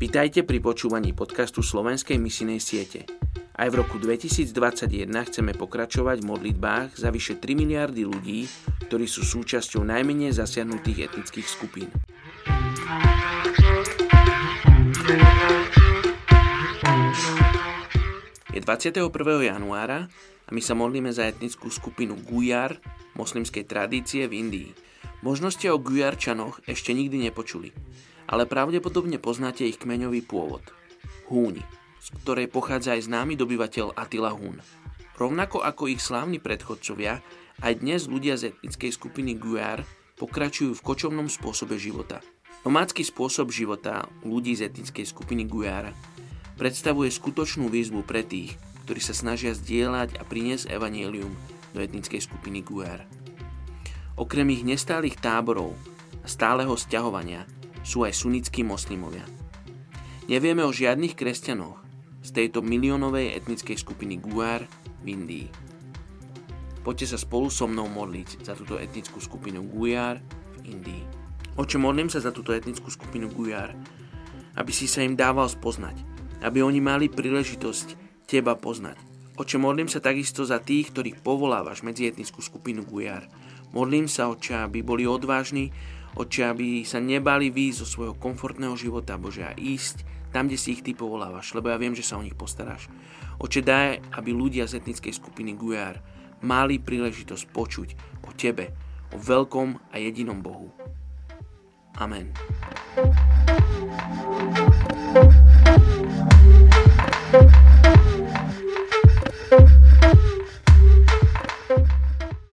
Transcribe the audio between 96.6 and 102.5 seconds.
príležitosť počuť o Tebe, o veľkom a jedinom Bohu. Amen.